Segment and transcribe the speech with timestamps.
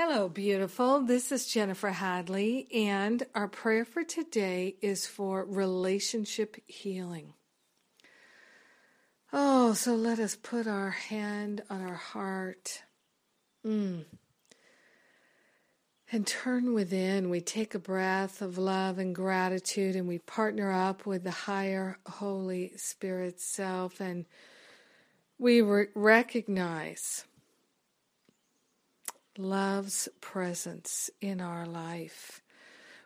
[0.00, 1.00] Hello, beautiful.
[1.00, 7.34] This is Jennifer Hadley, and our prayer for today is for relationship healing.
[9.32, 12.84] Oh, so let us put our hand on our heart.
[13.66, 14.04] Mm.
[16.12, 17.28] And turn within.
[17.28, 21.98] We take a breath of love and gratitude and we partner up with the higher
[22.06, 24.26] Holy Spirit self and
[25.38, 27.24] we re- recognize
[29.38, 32.42] love's presence in our life.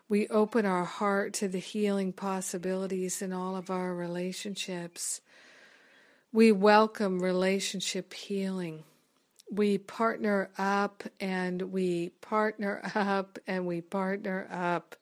[0.09, 5.21] We open our heart to the healing possibilities in all of our relationships.
[6.31, 8.83] We welcome relationship healing.
[9.51, 14.95] We partner up and we partner up and we partner up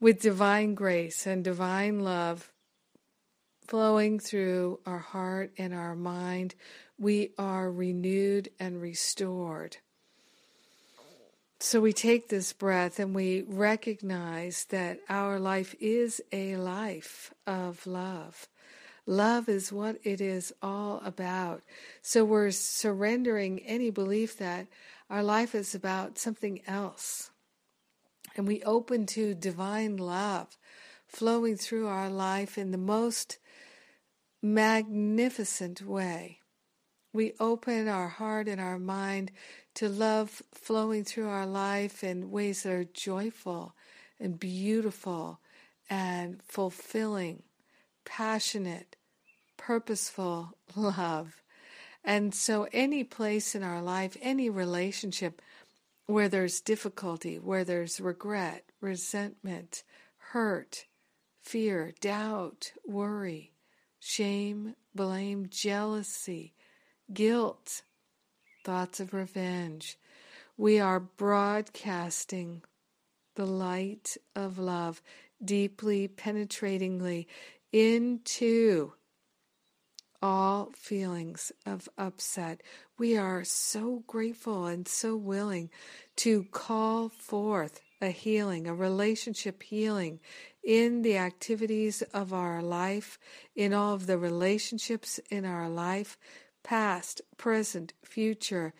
[0.00, 2.52] with divine grace and divine love
[3.66, 6.54] flowing through our heart and our mind.
[6.98, 9.78] We are renewed and restored.
[11.74, 17.84] So we take this breath and we recognize that our life is a life of
[17.84, 18.46] love.
[19.06, 21.62] Love is what it is all about.
[22.00, 24.68] So we're surrendering any belief that
[25.10, 27.32] our life is about something else.
[28.36, 30.56] And we open to divine love
[31.08, 33.38] flowing through our life in the most
[34.40, 36.38] magnificent way.
[37.14, 39.30] We open our heart and our mind
[39.74, 43.76] to love flowing through our life in ways that are joyful
[44.18, 45.38] and beautiful
[45.88, 47.44] and fulfilling,
[48.04, 48.96] passionate,
[49.56, 51.40] purposeful love.
[52.02, 55.40] And so, any place in our life, any relationship
[56.06, 59.84] where there's difficulty, where there's regret, resentment,
[60.32, 60.86] hurt,
[61.40, 63.52] fear, doubt, worry,
[64.00, 66.54] shame, blame, jealousy,
[67.14, 67.82] guilt,
[68.64, 69.96] thoughts of revenge.
[70.56, 72.62] We are broadcasting
[73.36, 75.00] the light of love
[75.44, 77.26] deeply, penetratingly
[77.72, 78.92] into
[80.22, 82.62] all feelings of upset.
[82.98, 85.70] We are so grateful and so willing
[86.16, 90.20] to call forth a healing, a relationship healing
[90.62, 93.18] in the activities of our life,
[93.54, 96.16] in all of the relationships in our life,
[96.64, 98.74] past, present, future.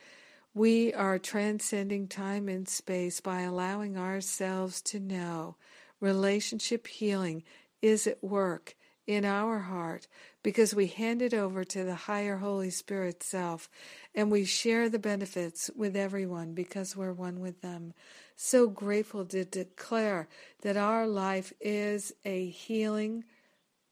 [0.53, 5.55] We are transcending time and space by allowing ourselves to know
[6.01, 7.45] relationship healing
[7.81, 8.75] is at work
[9.07, 10.07] in our heart
[10.43, 13.69] because we hand it over to the higher Holy Spirit self
[14.15, 17.93] and we share the benefits with everyone because we're one with them.
[18.37, 20.29] So grateful to declare
[20.63, 23.25] that our life is a healing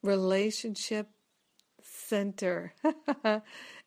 [0.01, 1.07] relationship
[2.07, 2.73] center.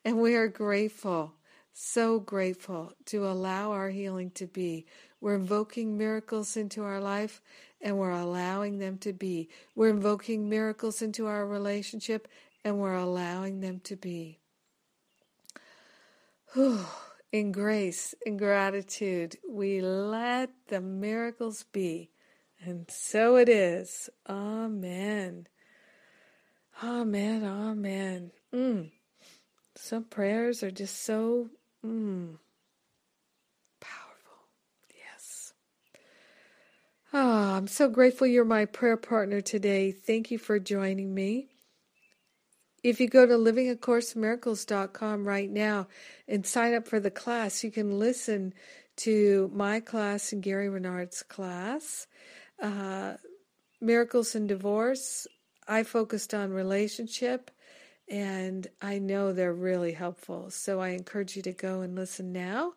[0.05, 1.33] and we are grateful,
[1.73, 4.85] so grateful to allow our healing to be.
[5.21, 7.41] We're invoking miracles into our life
[7.81, 9.49] and we're allowing them to be.
[9.75, 12.27] We're invoking miracles into our relationship
[12.63, 14.39] and we're allowing them to be.
[17.33, 22.09] In grace, in gratitude, we let the miracles be.
[22.63, 24.09] And so it is.
[24.29, 25.47] Amen.
[26.83, 27.43] Amen.
[27.43, 28.31] Amen.
[28.53, 28.91] Mm.
[29.75, 31.49] Some prayers are just so
[31.85, 32.37] mm,
[33.79, 34.47] powerful.
[34.95, 35.53] Yes.
[37.13, 39.91] Oh, I'm so grateful you're my prayer partner today.
[39.91, 41.47] Thank you for joining me.
[42.83, 45.87] If you go to livingacoursemiracles.com right now
[46.27, 48.53] and sign up for the class, you can listen
[48.97, 52.07] to my class and Gary Renard's class,
[52.61, 53.15] uh,
[53.81, 55.27] Miracles in Divorce,
[55.67, 57.51] I focused on relationship
[58.07, 60.49] and I know they're really helpful.
[60.49, 62.73] So I encourage you to go and listen now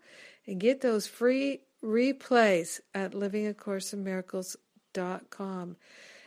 [0.47, 5.77] and get those free replays at livingacourseofmiracles.com.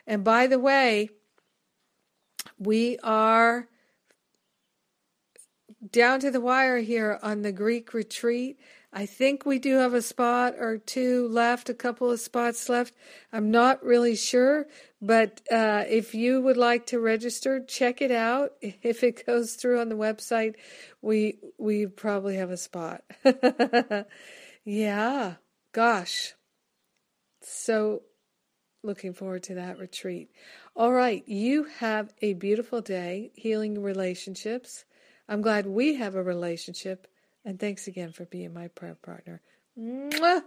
[0.07, 1.09] And by the way,
[2.57, 3.67] we are
[5.91, 8.57] down to the wire here on the Greek retreat.
[8.95, 12.93] I think we do have a spot or two left, a couple of spots left.
[13.31, 14.67] I'm not really sure,
[15.01, 18.51] but uh, if you would like to register, check it out.
[18.61, 20.55] If it goes through on the website,
[21.01, 23.03] we we probably have a spot.
[24.65, 25.35] yeah,
[25.71, 26.33] gosh,
[27.41, 28.03] So
[28.83, 30.29] looking forward to that retreat.
[30.75, 34.85] All right, you have a beautiful day healing relationships.
[35.27, 37.07] I'm glad we have a relationship,
[37.45, 39.41] and thanks again for being my prayer partner.
[39.77, 40.43] Mwah!